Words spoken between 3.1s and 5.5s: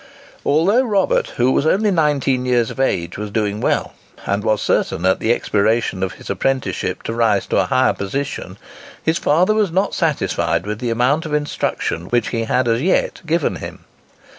was doing well, and was certain at the